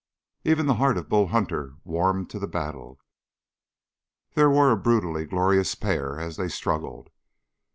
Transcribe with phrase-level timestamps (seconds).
[0.43, 2.99] Even the heart of Bull Hunter warmed to the battle.
[4.33, 7.11] They were a brutally glorious pair as they struggled.